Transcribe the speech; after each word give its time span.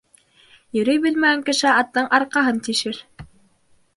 Йөрөй 0.77 1.01
белмәгән 1.03 1.43
кеше 1.51 1.69
аттың 1.73 2.09
арҡаһын 2.19 2.61
тишер 2.69 3.03